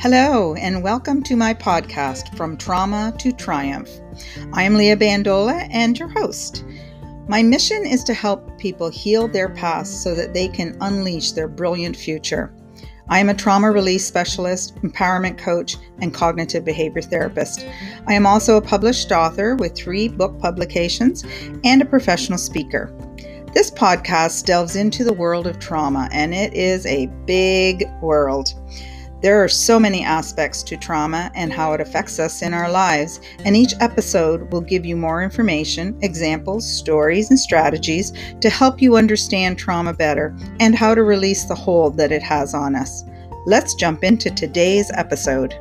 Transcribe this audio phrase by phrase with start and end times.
[0.00, 3.90] Hello, and welcome to my podcast, From Trauma to Triumph.
[4.52, 6.64] I'm Leah Bandola and your host.
[7.26, 11.48] My mission is to help people heal their past so that they can unleash their
[11.48, 12.54] brilliant future.
[13.08, 17.66] I am a trauma release specialist, empowerment coach, and cognitive behavior therapist.
[18.06, 21.24] I am also a published author with three book publications
[21.64, 22.94] and a professional speaker.
[23.52, 28.54] This podcast delves into the world of trauma, and it is a big world.
[29.20, 33.20] There are so many aspects to trauma and how it affects us in our lives,
[33.44, 38.96] and each episode will give you more information, examples, stories, and strategies to help you
[38.96, 43.02] understand trauma better and how to release the hold that it has on us.
[43.44, 45.52] Let's jump into today's episode.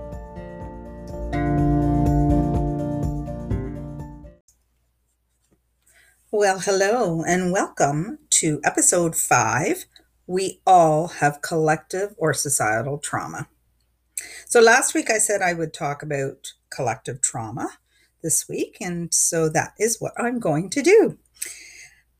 [6.29, 9.85] Well, hello, and welcome to episode five
[10.27, 13.47] we all have collective or societal trauma.
[14.45, 17.69] So last week I said I would talk about collective trauma
[18.21, 21.17] this week, and so that is what I'm going to do.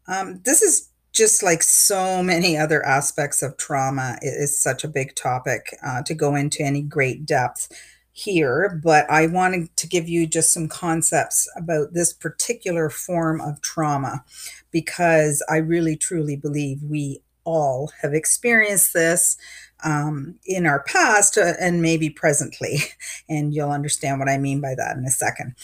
[0.08, 4.18] Um, this is just like so many other aspects of trauma.
[4.22, 7.70] It is such a big topic uh, to go into any great depth
[8.12, 13.62] here, but I wanted to give you just some concepts about this particular form of
[13.62, 14.24] trauma
[14.72, 19.38] because I really truly believe we all have experienced this
[19.84, 22.80] um, in our past uh, and maybe presently.
[23.30, 25.56] And you'll understand what I mean by that in a second.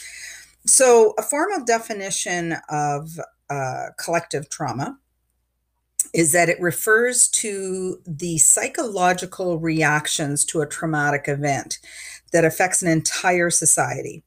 [0.66, 3.18] So, a formal definition of
[3.48, 4.98] uh, collective trauma
[6.12, 11.78] is that it refers to the psychological reactions to a traumatic event
[12.32, 14.22] that affects an entire society.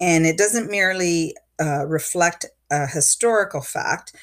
[0.00, 4.14] And it doesn't merely uh, reflect a historical fact,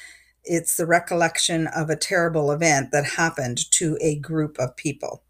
[0.44, 5.22] it's the recollection of a terrible event that happened to a group of people.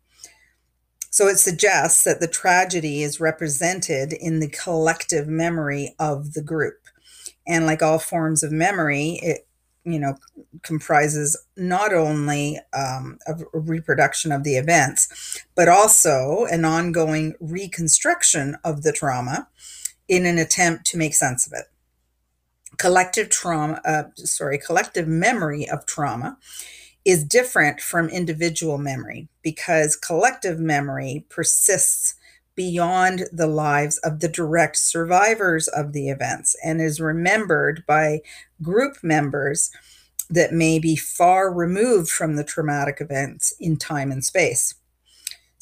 [1.11, 6.79] So it suggests that the tragedy is represented in the collective memory of the group.
[7.47, 9.47] And like all forms of memory, it
[9.85, 10.17] you know
[10.63, 18.83] comprises not only um, a reproduction of the events, but also an ongoing reconstruction of
[18.83, 19.49] the trauma
[20.09, 21.72] in an attempt to make sense of it
[22.79, 26.37] collective trauma, uh, sorry, collective memory of trauma
[27.05, 32.15] is different from individual memory because collective memory persists
[32.55, 38.21] beyond the lives of the direct survivors of the events and is remembered by
[38.61, 39.71] group members
[40.29, 44.75] that may be far removed from the traumatic events in time and space.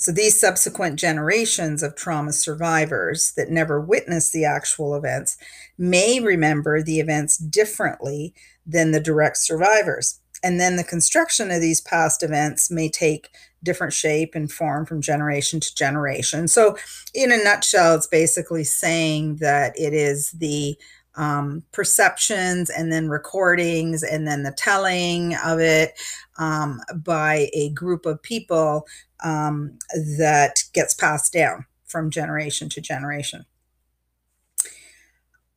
[0.00, 5.36] So these subsequent generations of trauma survivors that never witnessed the actual events
[5.76, 8.34] may remember the events differently
[8.64, 10.18] than the direct survivors.
[10.42, 13.28] And then the construction of these past events may take
[13.62, 16.48] different shape and form from generation to generation.
[16.48, 16.78] So,
[17.12, 20.78] in a nutshell, it's basically saying that it is the
[21.16, 25.98] um, perceptions and then recordings and then the telling of it
[26.38, 28.86] um, by a group of people
[29.22, 29.78] um,
[30.18, 33.44] that gets passed down from generation to generation.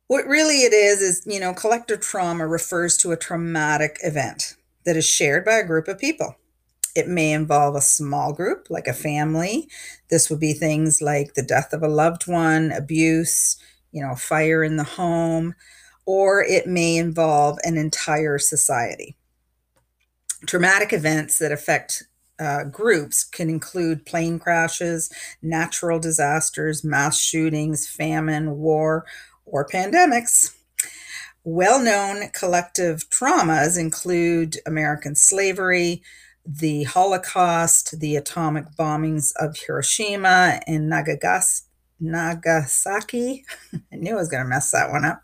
[0.06, 4.96] What really it is, is, you know, collective trauma refers to a traumatic event that
[4.96, 6.36] is shared by a group of people.
[6.94, 9.68] It may involve a small group, like a family.
[10.10, 13.56] This would be things like the death of a loved one, abuse,
[13.94, 15.54] you know, fire in the home,
[16.04, 19.16] or it may involve an entire society.
[20.46, 22.02] Traumatic events that affect
[22.40, 25.10] uh, groups can include plane crashes,
[25.40, 29.06] natural disasters, mass shootings, famine, war,
[29.46, 30.52] or pandemics.
[31.44, 36.02] Well known collective traumas include American slavery,
[36.44, 41.68] the Holocaust, the atomic bombings of Hiroshima and Nagasaki.
[42.00, 43.44] Nagasaki.
[43.92, 45.22] I knew I was going to mess that one up.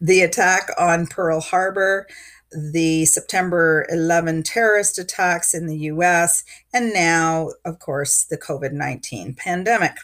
[0.00, 2.06] The attack on Pearl Harbor,
[2.52, 9.34] the September 11 terrorist attacks in the US, and now, of course, the COVID 19
[9.34, 9.96] pandemic.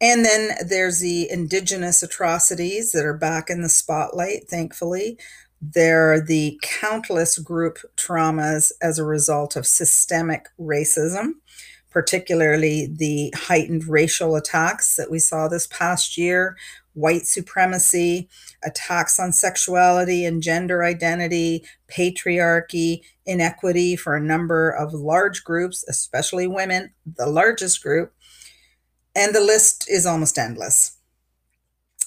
[0.00, 5.16] And then there's the indigenous atrocities that are back in the spotlight, thankfully.
[5.60, 11.34] There are the countless group traumas as a result of systemic racism,
[11.92, 16.56] particularly the heightened racial attacks that we saw this past year
[16.94, 18.28] white supremacy,
[18.62, 26.46] attacks on sexuality and gender identity, patriarchy, inequity for a number of large groups, especially
[26.46, 28.12] women, the largest group.
[29.14, 30.98] And the list is almost endless.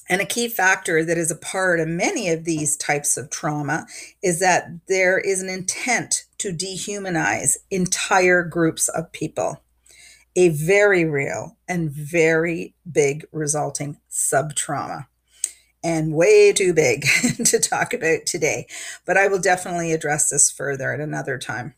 [0.07, 3.87] And a key factor that is a part of many of these types of trauma
[4.21, 9.63] is that there is an intent to dehumanize entire groups of people.
[10.35, 15.07] A very real and very big resulting sub trauma.
[15.83, 17.05] And way too big
[17.45, 18.65] to talk about today,
[19.05, 21.75] but I will definitely address this further at another time.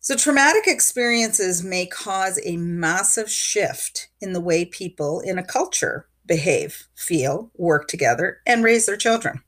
[0.00, 6.08] So, traumatic experiences may cause a massive shift in the way people in a culture
[6.26, 9.42] behave, feel, work together, and raise their children.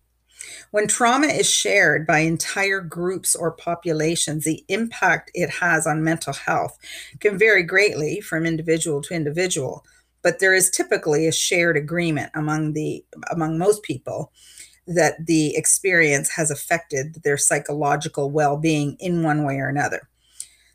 [0.71, 6.33] When trauma is shared by entire groups or populations, the impact it has on mental
[6.33, 6.79] health
[7.21, 9.85] can vary greatly from individual to individual,
[10.23, 14.33] but there is typically a shared agreement among the among most people
[14.87, 20.09] that the experience has affected their psychological well-being in one way or another.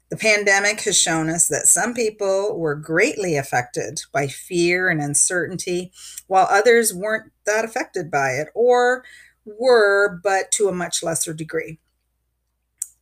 [0.10, 5.92] The pandemic has shown us that some people were greatly affected by fear and uncertainty,
[6.26, 9.04] while others weren't that affected by it or
[9.46, 11.80] were, but to a much lesser degree.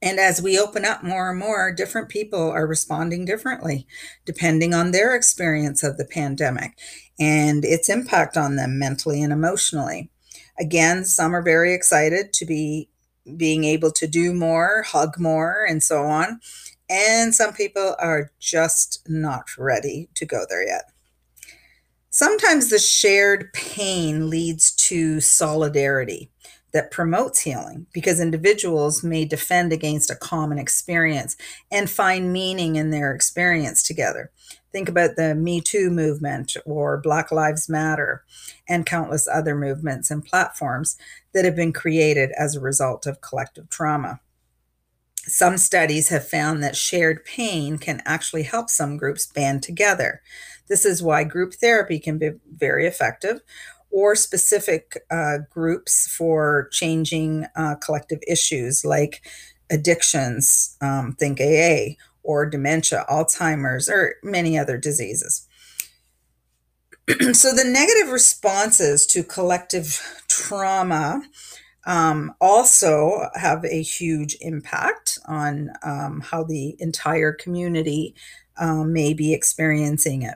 [0.02, 3.88] And as we open up more and more, different people are responding differently
[4.26, 6.78] depending on their experience of the pandemic
[7.20, 10.12] and its impact on them mentally and emotionally.
[10.60, 12.90] Again, some are very excited to be
[13.36, 16.40] being able to do more, hug more, and so on.
[16.90, 20.92] And some people are just not ready to go there yet.
[22.10, 26.30] Sometimes the shared pain leads to solidarity
[26.74, 31.36] that promotes healing because individuals may defend against a common experience
[31.72, 34.32] and find meaning in their experience together.
[34.72, 38.24] Think about the Me Too movement or Black Lives Matter
[38.68, 40.98] and countless other movements and platforms
[41.34, 44.20] that have been created as a result of collective trauma.
[45.16, 50.22] Some studies have found that shared pain can actually help some groups band together.
[50.70, 53.42] This is why group therapy can be very effective,
[53.98, 59.26] or specific uh, groups for changing uh, collective issues like
[59.72, 65.48] addictions, um, think AA, or dementia, Alzheimer's, or many other diseases.
[67.34, 71.24] so, the negative responses to collective trauma
[71.88, 78.14] um, also have a huge impact on um, how the entire community
[78.60, 80.36] um, may be experiencing it.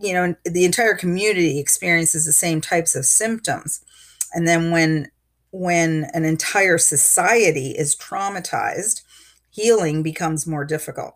[0.00, 3.84] You know, the entire community experiences the same types of symptoms,
[4.32, 5.10] and then when
[5.50, 9.02] when an entire society is traumatized,
[9.50, 11.14] healing becomes more difficult.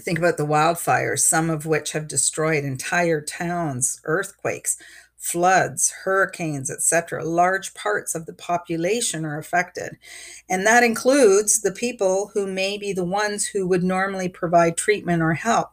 [0.00, 4.76] Think about the wildfires, some of which have destroyed entire towns, earthquakes,
[5.16, 7.24] floods, hurricanes, etc.
[7.24, 9.96] Large parts of the population are affected.
[10.48, 15.22] And that includes the people who may be the ones who would normally provide treatment
[15.22, 15.70] or help.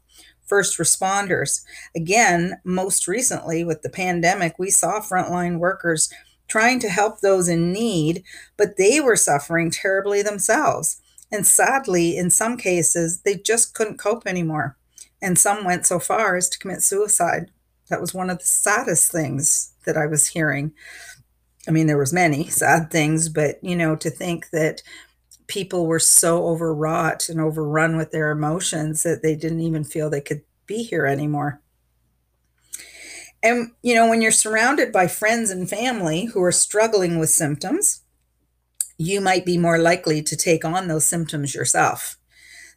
[0.51, 1.61] First responders.
[1.95, 6.11] Again, most recently with the pandemic, we saw frontline workers
[6.49, 8.21] trying to help those in need,
[8.57, 11.01] but they were suffering terribly themselves.
[11.31, 14.75] And sadly, in some cases, they just couldn't cope anymore.
[15.21, 17.49] And some went so far as to commit suicide
[17.87, 20.73] that was one of the saddest things that I was hearing.
[21.65, 24.83] I mean, there was many sad things, but you know, to think that
[25.51, 30.21] people were so overwrought and overrun with their emotions that they didn't even feel they
[30.21, 31.61] could be here anymore.
[33.43, 38.01] And you know, when you're surrounded by friends and family who are struggling with symptoms,
[38.97, 42.15] you might be more likely to take on those symptoms yourself.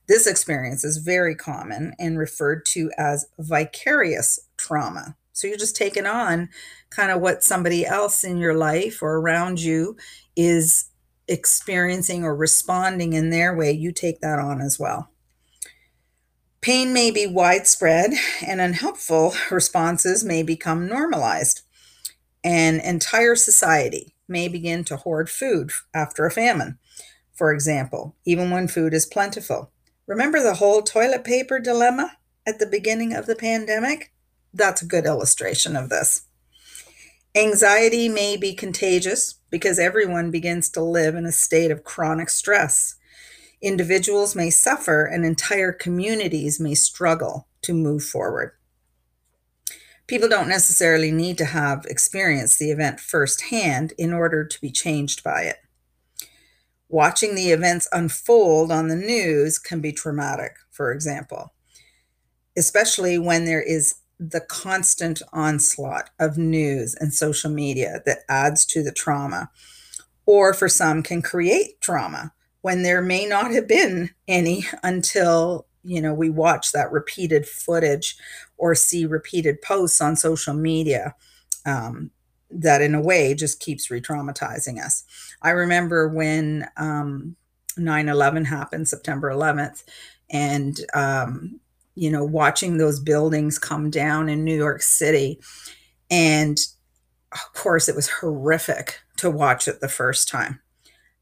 [0.08, 5.16] This experience is very common and referred to as vicarious trauma.
[5.32, 6.48] So you're just taking on
[6.90, 9.96] kind of what somebody else in your life or around you
[10.34, 10.86] is
[11.28, 13.72] experiencing or responding in their way.
[13.72, 15.10] You take that on as well.
[16.60, 18.12] Pain may be widespread
[18.46, 21.60] and unhelpful responses may become normalized.
[22.42, 26.78] An entire society may begin to hoard food after a famine,
[27.34, 29.72] for example, even when food is plentiful.
[30.06, 32.16] Remember the whole toilet paper dilemma
[32.46, 34.12] at the beginning of the pandemic?
[34.52, 36.22] That's a good illustration of this.
[37.36, 42.94] Anxiety may be contagious because everyone begins to live in a state of chronic stress.
[43.60, 48.52] Individuals may suffer and entire communities may struggle to move forward.
[50.06, 55.24] People don't necessarily need to have experienced the event firsthand in order to be changed
[55.24, 55.56] by it.
[56.88, 61.52] Watching the events unfold on the news can be traumatic, for example,
[62.56, 68.82] especially when there is the constant onslaught of news and social media that adds to
[68.82, 69.50] the trauma,
[70.26, 76.00] or for some can create trauma when there may not have been any until you
[76.00, 78.16] know we watch that repeated footage
[78.56, 81.14] or see repeated posts on social media
[81.66, 82.10] um,
[82.50, 85.04] that in a way just keeps re-traumatizing us.
[85.42, 87.36] I remember when um,
[87.78, 89.84] 9-11 happened september 11th
[90.30, 91.60] and um,
[91.94, 95.40] you know, watching those buildings come down in New York City.
[96.10, 96.58] And
[97.32, 100.60] of course, it was horrific to watch it the first time.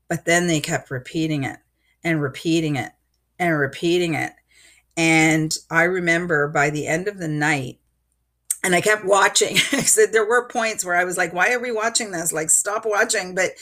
[0.08, 1.58] But then they kept repeating it
[2.04, 2.92] and repeating it
[3.38, 4.32] and repeating it.
[4.96, 7.78] And I remember by the end of the night,
[8.64, 9.56] and I kept watching.
[9.72, 12.32] I said there were points where I was like, "Why are we watching this?
[12.32, 13.52] Like, stop watching!" But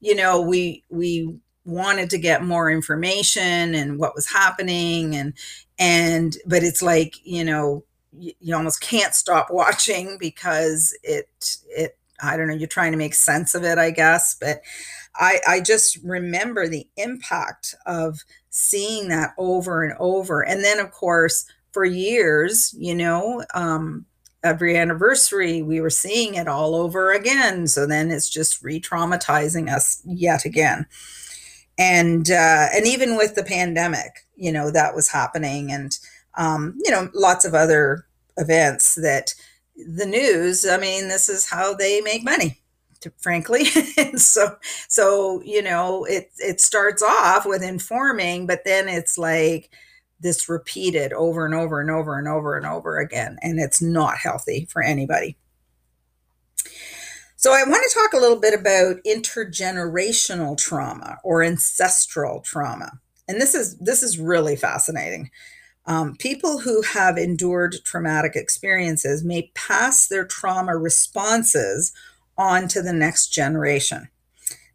[0.00, 5.34] you know, we we wanted to get more information and what was happening, and
[5.78, 11.28] and but it's like you know, you, you almost can't stop watching because it
[11.68, 12.54] it I don't know.
[12.54, 14.62] You're trying to make sense of it, I guess, but
[15.16, 20.44] I, I just remember the impact of seeing that over and over.
[20.44, 24.06] And then, of course, for years, you know, um,
[24.42, 27.66] every anniversary we were seeing it all over again.
[27.66, 30.86] So then it's just re-traumatizing us yet again.
[31.78, 35.98] And uh, and even with the pandemic, you know, that was happening, and
[36.36, 39.34] um, you know, lots of other events that
[39.76, 40.64] the news.
[40.66, 42.60] I mean, this is how they make money
[43.18, 43.64] frankly.
[44.16, 44.56] so,
[44.88, 49.70] so, you know, it, it starts off with informing, but then it's like
[50.20, 53.36] this repeated over and over and over and over and over again.
[53.42, 55.36] And it's not healthy for anybody.
[57.44, 63.00] So, I want to talk a little bit about intergenerational trauma or ancestral trauma.
[63.28, 65.28] And this is this is really fascinating.
[65.84, 71.92] Um, people who have endured traumatic experiences may pass their trauma responses
[72.38, 74.08] on to the next generation.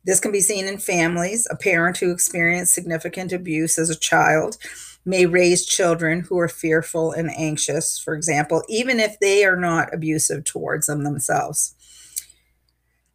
[0.06, 1.48] This can be seen in families.
[1.50, 4.58] A parent who experienced significant abuse as a child
[5.04, 9.92] may raise children who are fearful and anxious, for example, even if they are not
[9.92, 11.74] abusive towards them themselves.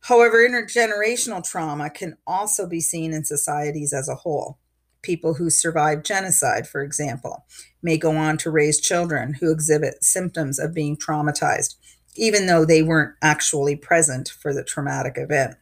[0.05, 4.59] However, intergenerational trauma can also be seen in societies as a whole.
[5.03, 7.45] People who survive genocide, for example,
[7.83, 11.75] may go on to raise children who exhibit symptoms of being traumatized
[12.17, 15.57] even though they weren't actually present for the traumatic event.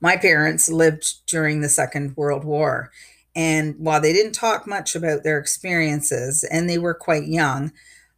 [0.00, 2.90] My parents lived during the Second World War,
[3.34, 7.72] and while they didn't talk much about their experiences and they were quite young,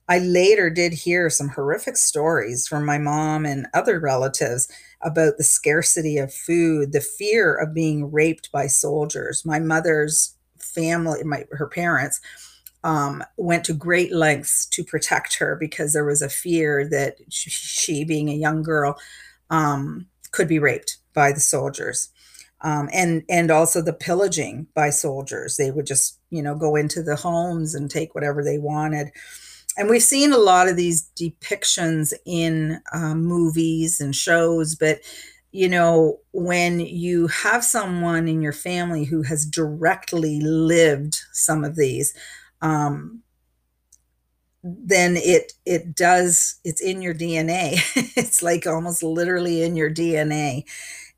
[0.08, 4.68] I later did hear some horrific stories from my mom and other relatives
[5.00, 9.44] about the scarcity of food, the fear of being raped by soldiers.
[9.44, 12.20] My mother's family, my her parents
[12.84, 18.04] um, went to great lengths to protect her because there was a fear that she,
[18.04, 18.98] being a young girl,
[19.50, 22.08] um, could be raped by the soldiers.
[22.62, 25.56] Um, and and also the pillaging by soldiers.
[25.56, 29.08] They would just you know go into the homes and take whatever they wanted.
[29.76, 35.00] And we've seen a lot of these depictions in um, movies and shows, but
[35.54, 41.76] you know when you have someone in your family who has directly lived some of
[41.76, 42.14] these
[42.62, 43.22] um,
[44.62, 47.74] then it it does it's in your DNA.
[48.16, 50.64] it's like almost literally in your DNA,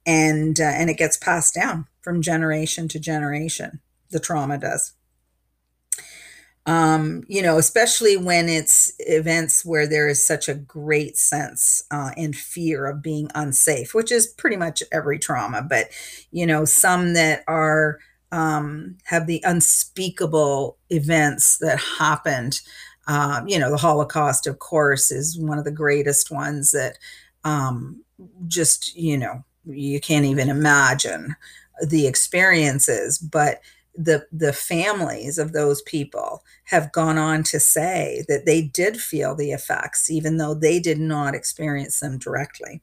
[0.07, 3.81] and uh, and it gets passed down from generation to generation.
[4.11, 4.95] The trauma does.
[6.67, 12.13] Um, you know, especially when it's events where there is such a great sense uh,
[12.17, 15.89] and fear of being unsafe, which is pretty much every trauma, but
[16.31, 17.99] you know, some that are
[18.33, 22.61] um, have the unspeakable events that happened.
[23.07, 26.97] Um, you know, the Holocaust, of course, is one of the greatest ones that
[27.45, 28.03] um,
[28.49, 31.37] just, you know, you can't even imagine
[31.87, 33.19] the experiences.
[33.19, 33.61] But
[33.97, 39.35] the the families of those people have gone on to say that they did feel
[39.35, 42.83] the effects, even though they did not experience them directly.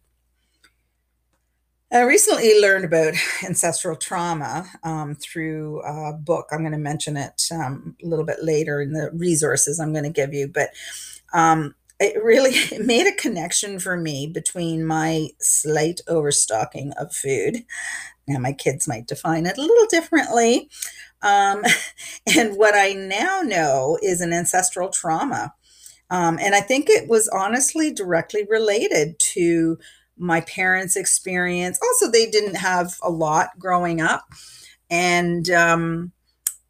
[1.93, 6.47] I recently learned about ancestral trauma um, through a book.
[6.51, 10.05] I'm going to mention it um, a little bit later in the resources I'm going
[10.05, 10.69] to give you, but
[11.33, 17.63] um, it really made a connection for me between my slight overstocking of food.
[18.27, 20.69] Now, my kids might define it a little differently.
[21.21, 21.63] Um,
[22.35, 25.53] and what I now know is an ancestral trauma.
[26.09, 29.77] Um, and I think it was honestly directly related to
[30.17, 31.79] my parents' experience.
[31.81, 34.25] Also, they didn't have a lot growing up,
[34.89, 36.11] and um,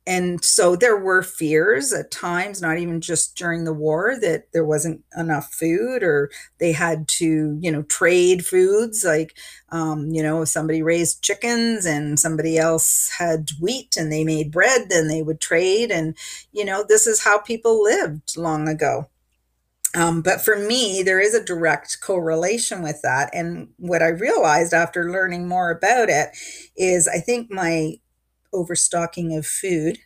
[0.08, 4.66] and so there were fears at times, not even just during the war, that there
[4.66, 9.04] wasn't enough food, or they had to, you know, trade foods.
[9.06, 9.38] Like,
[9.70, 14.52] um, you know, if somebody raised chickens and somebody else had wheat and they made
[14.52, 15.92] bread, then they would trade.
[15.92, 16.18] And
[16.52, 19.08] you know, this is how people lived long ago.
[19.96, 23.30] Um, but for me, there is a direct correlation with that.
[23.34, 26.30] And what I realized after learning more about it
[26.78, 27.98] is I think my
[28.54, 30.00] overstocking of food,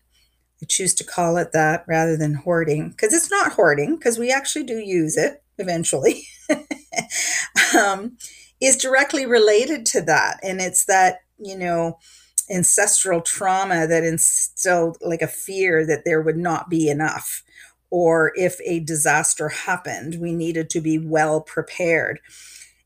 [0.62, 4.32] I choose to call it that rather than hoarding because it's not hoarding because we
[4.32, 6.28] actually do use it eventually,
[7.78, 8.18] um,
[8.62, 10.40] is directly related to that.
[10.44, 11.98] And it's that, you know,
[12.50, 17.44] ancestral trauma that instilled like a fear that there would not be enough.
[17.90, 22.20] Or if a disaster happened, we needed to be well prepared.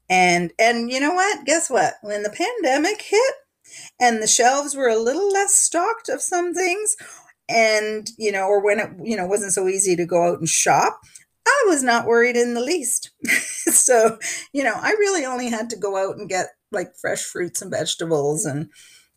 [0.10, 1.46] And and you know what?
[1.46, 1.96] Guess what?
[2.02, 3.34] When the pandemic hit
[4.00, 6.96] and the shelves were a little less stocked of some things,
[7.48, 10.50] and you know, or when it you know wasn't so easy to go out and
[10.50, 11.00] shop,
[11.48, 13.12] I was not worried in the least.
[13.28, 14.18] so,
[14.54, 17.72] you know, I really only had to go out and get like fresh fruits and
[17.72, 18.70] vegetables and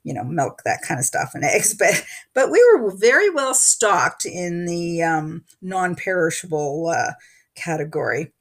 [0.04, 1.75] you know milk that kind of stuff and eggs.
[1.75, 2.04] But
[2.35, 7.12] but we were very well stocked in the um, non-perishable uh,
[7.54, 8.32] category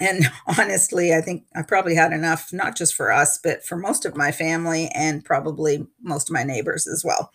[0.00, 0.24] and
[0.58, 4.16] honestly i think i probably had enough not just for us but for most of
[4.16, 7.32] my family and probably most of my neighbors as well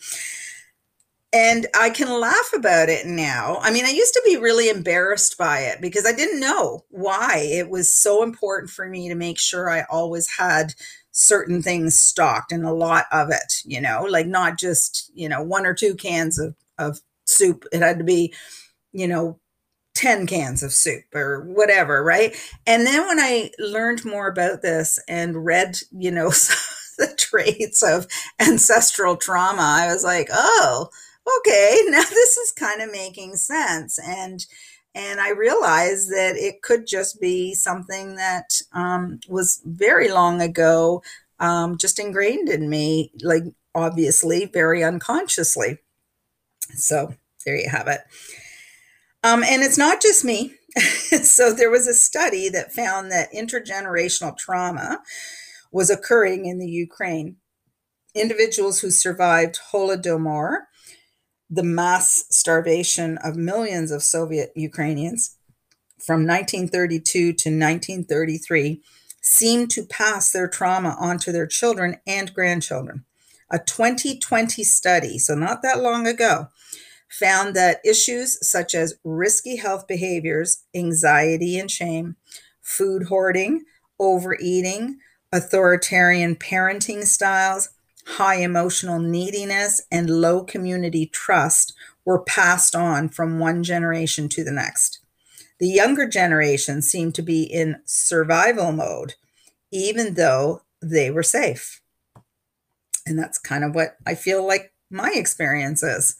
[1.33, 3.57] and I can laugh about it now.
[3.61, 7.49] I mean, I used to be really embarrassed by it because I didn't know why
[7.51, 10.75] it was so important for me to make sure I always had
[11.09, 15.41] certain things stocked and a lot of it, you know, like not just, you know,
[15.41, 17.65] one or two cans of, of soup.
[17.71, 18.31] It had to be,
[18.91, 19.39] you know,
[19.95, 22.35] 10 cans of soup or whatever, right?
[22.65, 26.29] And then when I learned more about this and read, you know,
[26.97, 28.07] the traits of
[28.39, 30.89] ancestral trauma, I was like, oh,
[31.39, 33.99] okay, now this is kind of making sense.
[33.99, 34.45] And
[34.95, 41.01] and I realized that it could just be something that um, was very long ago,
[41.39, 45.79] um, just ingrained in me, like obviously very unconsciously.
[46.75, 48.01] So there you have it.
[49.23, 50.55] Um, and it's not just me.
[51.21, 55.01] so there was a study that found that intergenerational trauma
[55.71, 57.37] was occurring in the Ukraine.
[58.15, 60.63] Individuals who survived Holodomor
[61.53, 65.37] the mass starvation of millions of Soviet Ukrainians
[66.03, 68.81] from 1932 to 1933
[69.21, 73.05] seemed to pass their trauma onto their children and grandchildren.
[73.51, 76.47] A 2020 study, so not that long ago,
[77.19, 82.15] found that issues such as risky health behaviors, anxiety and shame,
[82.61, 83.63] food hoarding,
[83.99, 84.97] overeating,
[85.31, 87.69] authoritarian parenting styles,
[88.05, 91.73] high emotional neediness, and low community trust
[92.03, 94.99] were passed on from one generation to the next.
[95.59, 99.13] The younger generation seemed to be in survival mode,
[99.71, 101.79] even though they were safe.
[103.05, 106.15] And that's kind of what I feel like my experience is.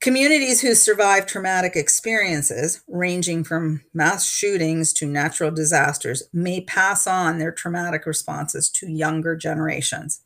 [0.00, 7.38] Communities who survive traumatic experiences, ranging from mass shootings to natural disasters, may pass on
[7.38, 10.20] their traumatic responses to younger generations.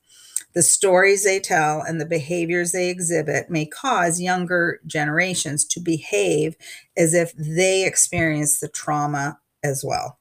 [0.52, 6.54] The stories they tell and the behaviors they exhibit may cause younger generations to behave
[6.94, 10.18] as if they experienced the trauma as well.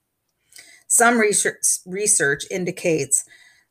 [0.87, 3.25] Some research, research indicates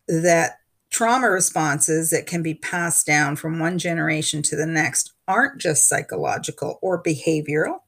[0.07, 0.59] that
[0.91, 5.89] trauma responses that can be passed down from one generation to the next aren't just
[5.89, 7.79] psychological or behavioral.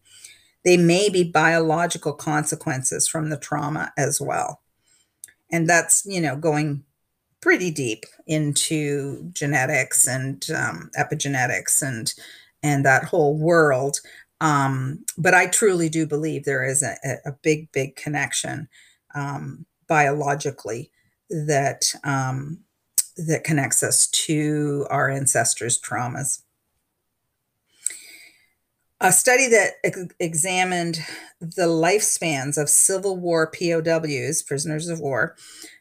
[0.64, 4.60] They may be biological consequences from the trauma as well.
[5.50, 6.84] And that's, you know, going
[7.40, 12.14] pretty deep into genetics and um, epigenetics and
[12.62, 13.96] and that whole world.
[14.40, 18.68] Um, but I truly do believe there is a, a big, big connection
[19.16, 20.92] um, biologically
[21.28, 22.60] that um,
[23.16, 26.42] that connects us to our ancestors' traumas.
[29.04, 31.04] A study that ex- examined
[31.40, 35.34] the lifespans of Civil War POWs, prisoners of war,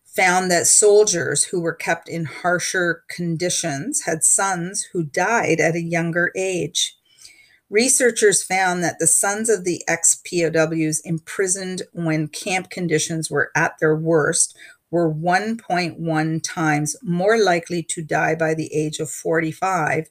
[0.04, 5.84] found that soldiers who were kept in harsher conditions had sons who died at a
[5.84, 6.98] younger age.
[7.70, 13.78] Researchers found that the sons of the ex POWs imprisoned when camp conditions were at
[13.80, 14.58] their worst
[14.90, 20.10] were 1.1 times more likely to die by the age of 45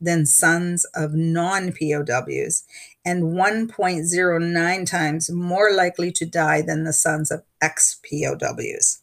[0.00, 2.64] than sons of non POWs,
[3.04, 9.00] and 1.09 times more likely to die than the sons of ex POWs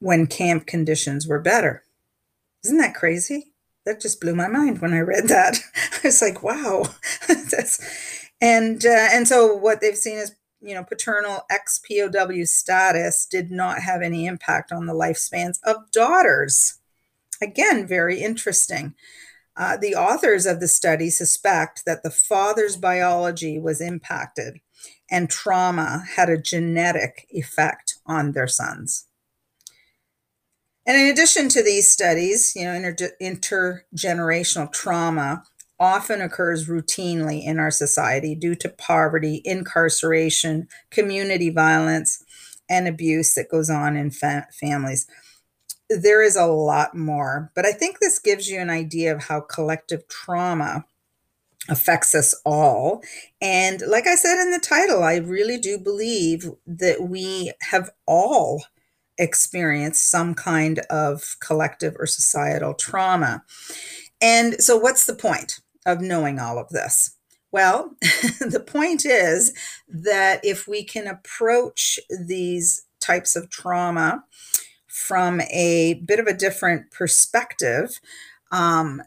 [0.00, 1.82] when camp conditions were better.
[2.64, 3.52] Isn't that crazy?
[3.84, 5.58] That just blew my mind when I read that.
[5.92, 6.86] I was like, wow.
[7.28, 13.26] That's, and uh, and so what they've seen is you know paternal ex POW status
[13.26, 16.78] did not have any impact on the lifespans of daughters.
[17.40, 18.94] Again, very interesting.
[19.58, 24.60] Uh, the authors of the study suspect that the father's biology was impacted
[25.10, 29.06] and trauma had a genetic effect on their sons.
[30.86, 35.42] And in addition to these studies, you know, inter- intergenerational trauma
[35.80, 42.22] often occurs routinely in our society due to poverty, incarceration, community violence,
[42.70, 45.06] and abuse that goes on in fa- families.
[45.90, 49.40] There is a lot more, but I think this gives you an idea of how
[49.40, 50.84] collective trauma
[51.68, 53.02] affects us all.
[53.40, 58.64] And like I said in the title, I really do believe that we have all
[59.18, 63.42] experienced some kind of collective or societal trauma.
[64.20, 67.14] And so, what's the point of knowing all of this?
[67.50, 67.96] Well,
[68.40, 69.52] the point is
[69.88, 74.24] that if we can approach these types of trauma
[75.06, 78.00] from a bit of a different perspective,
[78.52, 79.02] um,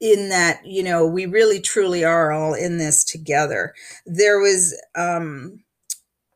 [0.00, 3.74] in that you know we really truly are all in this together.
[4.06, 5.60] There was um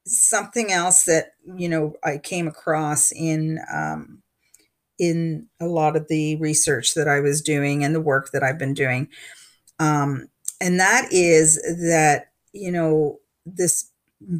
[0.07, 4.23] something else that you know i came across in um
[4.99, 8.59] in a lot of the research that i was doing and the work that i've
[8.59, 9.09] been doing.
[9.79, 10.29] Um
[10.61, 11.57] and that is
[11.91, 13.91] that you know this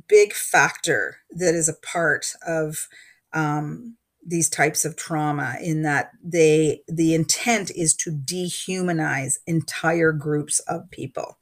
[0.09, 2.89] big factor that is a part of
[3.33, 10.61] um these types of trauma in that they the intent is to dehumanize entire groups
[10.61, 11.39] of people.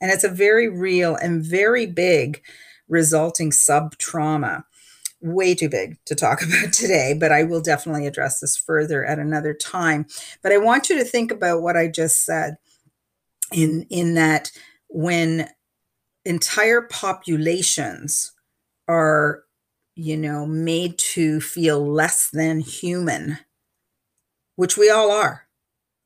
[0.00, 2.42] And it's a very real and very big
[2.88, 4.64] resulting sub trauma
[5.22, 9.18] way too big to talk about today but i will definitely address this further at
[9.18, 10.06] another time.
[10.42, 12.56] But i want you to think about what i just said
[13.52, 14.50] in in that
[14.88, 15.48] when
[16.24, 18.32] entire populations
[18.88, 19.42] are
[19.96, 23.38] you know, made to feel less than human,
[24.54, 25.48] which we all are,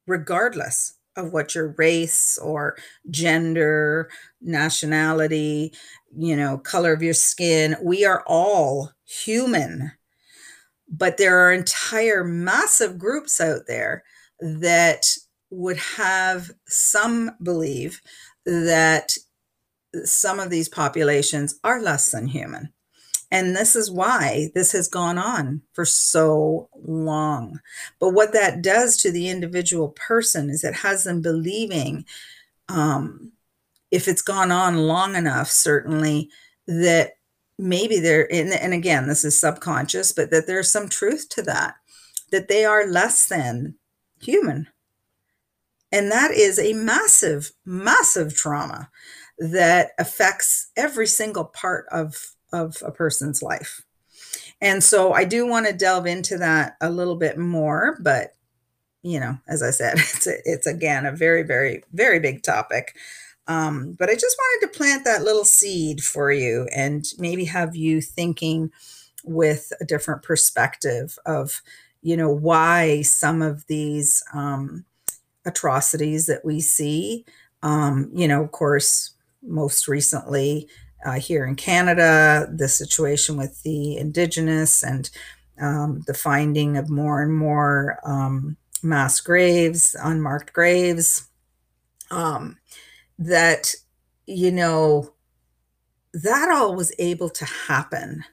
[0.07, 2.77] regardless of what your race or
[3.11, 4.09] gender,
[4.41, 5.73] nationality,
[6.17, 7.77] you know, color of your skin.
[7.83, 9.93] We are all human.
[10.89, 14.05] But there are entire massive groups out there
[14.41, 15.07] that
[15.51, 18.01] would have some believe
[18.47, 19.17] that
[20.05, 22.73] some of these populations are less than human
[23.31, 27.61] and this is why this has gone on for so long.
[28.01, 32.05] But what that does to the individual person is it has them believing,
[32.69, 33.33] um,
[33.91, 36.31] if it's gone on long enough, certainly,
[36.67, 37.13] that
[37.59, 41.75] maybe there, and, and again, this is subconscious, but that there's some truth to that,
[42.33, 43.75] that they are less than
[44.21, 44.67] human.
[45.93, 48.91] And that is a massive, massive trauma
[49.39, 53.83] that affects every single part of of a person's life.
[54.61, 58.35] And so I do want to delve into that a little bit more, but
[59.03, 62.97] you know, as I said, it's a, it's again a very very very big topic.
[63.47, 67.75] Um, but I just wanted to plant that little seed for you and maybe have
[67.75, 68.71] you thinking
[69.25, 71.63] with a different perspective of
[72.03, 74.85] you know why some of these um,
[75.45, 77.25] atrocities that we see
[77.63, 80.69] um, you know of course most recently
[81.05, 85.11] uh, here in Canada, the situation with the Indigenous and
[85.61, 91.29] um, the finding of more and more um, mass graves, unmarked graves,
[92.11, 92.59] um,
[93.19, 93.75] that,
[94.27, 95.13] you know,
[96.13, 98.25] that all was able to happen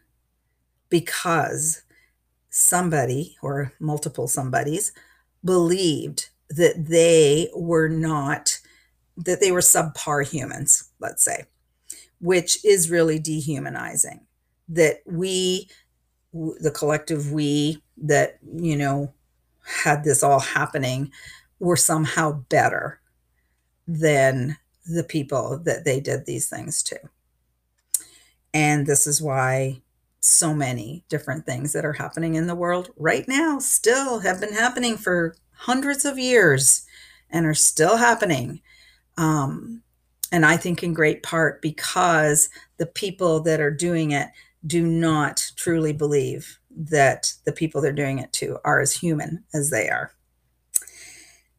[0.89, 1.83] because
[2.49, 4.93] somebody or multiple somebodies
[5.43, 8.57] believed that they were not,
[9.17, 11.45] that they were subpar humans, let's say
[12.19, 14.25] which is really dehumanizing.
[14.69, 15.69] That we,
[16.33, 19.13] the collective we that, you know,
[19.63, 21.11] had this all happening
[21.59, 22.99] were somehow better
[23.87, 26.99] than the people that they did these things to.
[28.53, 29.81] And this is why
[30.19, 34.53] so many different things that are happening in the world right now still have been
[34.53, 36.85] happening for hundreds of years
[37.29, 38.61] and are still happening.
[39.17, 39.83] Um,
[40.31, 44.29] and I think in great part because the people that are doing it
[44.65, 49.69] do not truly believe that the people they're doing it to are as human as
[49.69, 50.11] they are.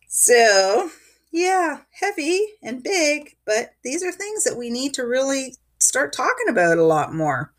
[0.07, 0.91] So,
[1.33, 6.49] yeah, heavy and big, but these are things that we need to really start talking
[6.49, 7.53] about a lot more.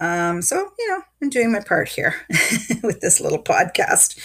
[0.00, 2.14] Um, so, you know, I'm doing my part here
[2.82, 4.18] with this little podcast.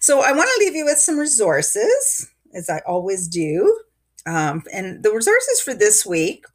[0.00, 3.78] So, I want to leave you with some resources, as I always do.
[4.26, 6.46] Um, and the resources for this week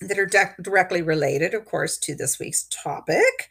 [0.00, 3.50] that are de- directly related, of course, to this week's topic.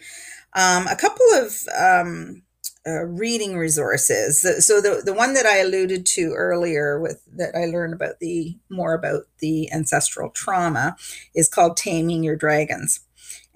[0.53, 2.41] Um, a couple of um,
[2.87, 4.41] uh, reading resources.
[4.65, 8.57] So the the one that I alluded to earlier, with that I learned about the
[8.69, 10.95] more about the ancestral trauma,
[11.35, 13.01] is called "Taming Your Dragons,"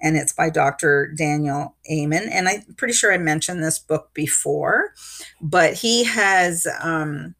[0.00, 1.12] and it's by Dr.
[1.16, 2.28] Daniel Amen.
[2.30, 4.92] And I'm pretty sure I mentioned this book before,
[5.40, 7.34] but he has um,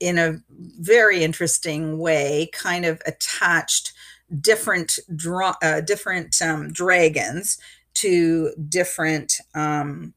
[0.00, 0.40] in a
[0.80, 3.92] very interesting way, kind of attached
[4.40, 7.58] different dra- uh, different um, dragons
[7.94, 10.14] to different um,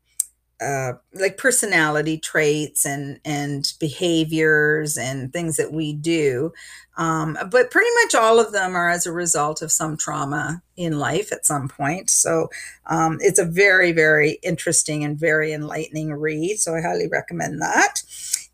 [0.62, 6.54] uh, like personality traits and and behaviors and things that we do.
[6.98, 11.00] Um, but pretty much all of them are as a result of some trauma in
[11.00, 12.12] life at some point.
[12.12, 12.50] So
[12.86, 16.60] um, it's a very very interesting and very enlightening read.
[16.60, 18.04] So i highly recommend that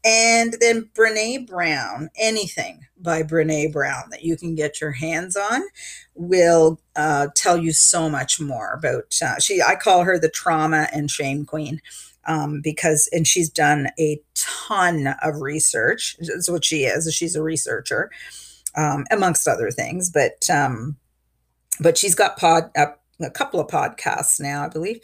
[0.08, 5.62] and then brene brown anything by brene brown that you can get your hands on
[6.16, 10.88] will uh, tell you so much more about uh, she i call her the trauma
[10.94, 11.82] and shame queen
[12.26, 17.44] um, because and she's done a ton of research that's what she is she's a
[17.44, 18.10] researcher
[18.76, 20.96] um, amongst other things but um,
[21.80, 22.88] but she's got pod uh,
[23.22, 25.00] a couple of podcasts now i believe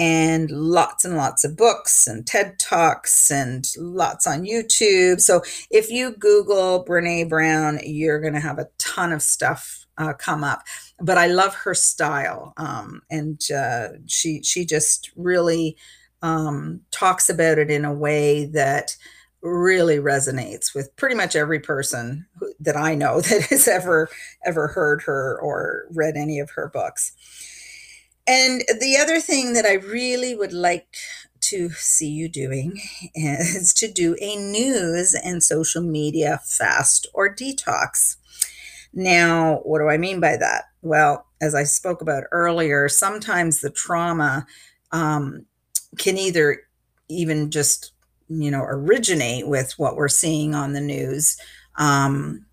[0.00, 5.20] and lots and lots of books and TED Talks and lots on YouTube.
[5.20, 10.14] So if you Google Brene Brown, you're going to have a ton of stuff uh,
[10.14, 10.62] come up.
[11.00, 15.76] But I love her style, um, and uh, she she just really
[16.22, 18.96] um, talks about it in a way that
[19.42, 24.08] really resonates with pretty much every person who, that I know that has ever
[24.46, 27.12] ever heard her or read any of her books.
[28.30, 30.86] And the other thing that I really would like
[31.40, 32.80] to see you doing
[33.16, 38.16] is to do a news and social media fast or detox.
[38.94, 40.66] Now, what do I mean by that?
[40.82, 44.46] Well, as I spoke about earlier, sometimes the trauma
[44.92, 45.46] um,
[45.98, 46.62] can either
[47.08, 47.92] even just,
[48.28, 51.36] you know, originate with what we're seeing on the news,
[51.78, 52.46] um,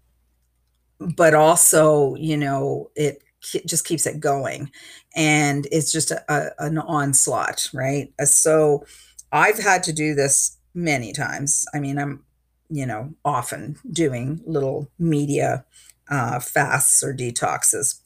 [1.00, 3.22] but also, you know, it
[3.66, 4.72] just keeps it going.
[5.16, 8.14] And it's just a, a, an onslaught right?
[8.20, 8.86] Uh, so
[9.32, 11.66] i've had to do this many times.
[11.74, 12.24] I mean i'm
[12.70, 15.66] you know often doing little media
[16.10, 18.02] uh, fasts or detoxes.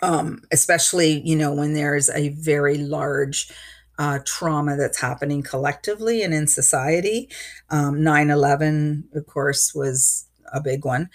[0.00, 3.50] Um, especially you know when there's a very large
[3.98, 7.28] uh, trauma that's happening collectively and in society.
[7.70, 11.10] Um, 9-11 of course was a big one.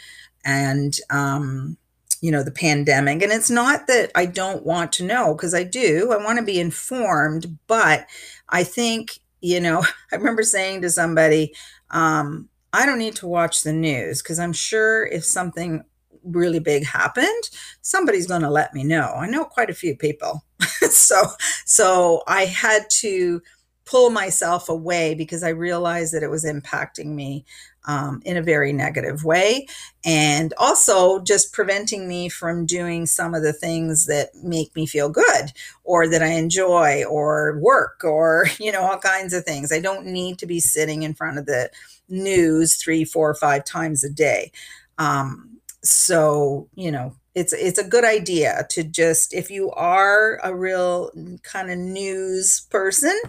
[0.46, 1.78] And um,
[2.24, 3.22] you know the pandemic.
[3.22, 6.46] And it's not that i don't want to know because i do i want to
[6.46, 8.08] be informed but
[8.50, 11.54] i think you know i remember saying to somebody
[11.92, 15.84] um, i don't need to watch the news because i'm sure if something
[16.24, 17.50] really big happened
[17.82, 19.14] somebody's going to let me know.
[19.18, 20.44] I know quite a few people.
[20.90, 21.26] So
[21.66, 23.42] so i had to
[23.86, 27.46] pull myself away because I realized that it was impacting me
[27.86, 29.68] um, in a very negative way.
[30.06, 35.10] And also just preventing me from doing some of the things that make me feel
[35.10, 35.52] good
[35.84, 39.72] or that I enjoy or work or, you know, all kinds of things.
[39.72, 41.70] I don't need to be sitting in front of the
[42.10, 44.52] news three, four, five times a day.
[44.98, 50.56] Um, so, you know, it's it's a good idea to just if you are a
[50.56, 51.10] real
[51.42, 53.20] kind of news person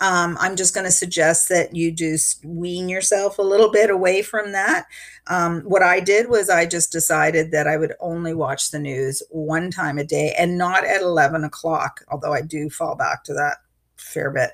[0.00, 4.22] um, i'm just going to suggest that you just wean yourself a little bit away
[4.22, 4.86] from that.
[5.26, 9.22] Um, what i did was i just decided that i would only watch the news
[9.30, 13.34] one time a day and not at 11 o'clock although i do fall back to
[13.34, 13.58] that
[13.96, 14.52] fair bit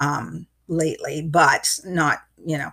[0.00, 2.70] um, lately but not you know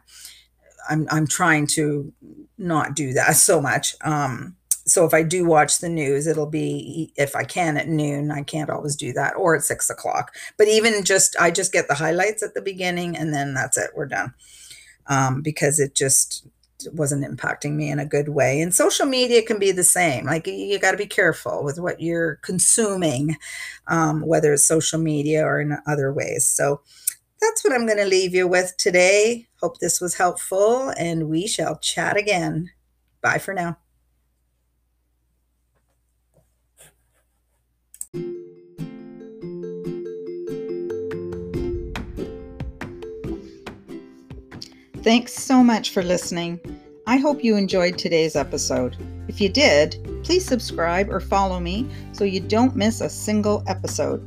[0.89, 2.11] i'm i'm trying to
[2.57, 4.55] not do that so much um,
[4.88, 8.32] so if I do watch the news, it'll be if I can at noon.
[8.32, 10.34] I can't always do that, or at six o'clock.
[10.58, 13.91] But even just I just get the highlights at the beginning, and then that's it.
[13.95, 14.34] We're done
[15.08, 16.47] um, because it just
[16.93, 18.62] wasn't impacting me in a good way.
[18.62, 20.26] And social media can be the same.
[20.26, 23.36] Like you got to be careful with what you're consuming,
[23.88, 26.47] um, whether it's social media or in other ways.
[26.47, 26.82] So
[27.41, 29.47] that's what I'm going to leave you with today.
[29.62, 32.71] Hope this was helpful, and we shall chat again.
[33.21, 33.78] Bye for now.
[45.07, 46.59] Thanks so much for listening.
[47.07, 48.97] I hope you enjoyed today's episode.
[49.29, 54.21] If you did, please subscribe or follow me so you don't miss a single episode.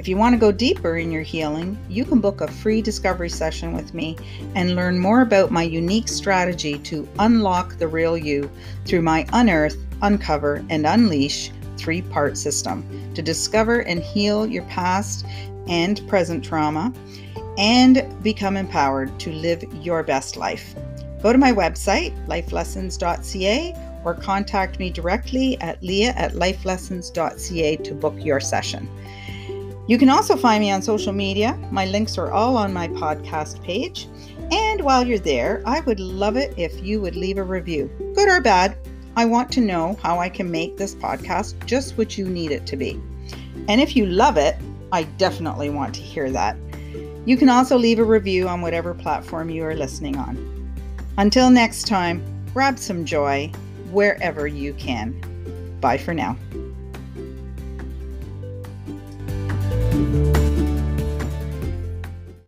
[0.00, 3.28] If you want to go deeper in your healing, you can book a free discovery
[3.28, 4.18] session with me
[4.56, 8.50] and learn more about my unique strategy to unlock the real you
[8.84, 12.84] through my Unearth, Uncover, and Unleash three part system
[13.14, 15.24] to discover and heal your past
[15.68, 16.92] and present trauma
[17.58, 20.74] and become empowered to live your best life.
[21.22, 28.14] Go to my website, lifelessons.ca, or contact me directly at leah at lifelessons.ca to book
[28.18, 28.88] your session.
[29.88, 31.56] You can also find me on social media.
[31.70, 34.08] My links are all on my podcast page.
[34.50, 38.28] And while you're there, I would love it if you would leave a review, good
[38.28, 38.76] or bad.
[39.16, 42.66] I want to know how I can make this podcast just what you need it
[42.66, 43.00] to be.
[43.68, 44.56] And if you love it,
[44.92, 46.56] I definitely want to hear that.
[47.26, 50.36] You can also leave a review on whatever platform you are listening on.
[51.18, 52.22] Until next time,
[52.54, 53.50] grab some joy
[53.90, 55.12] wherever you can.
[55.80, 56.36] Bye for now.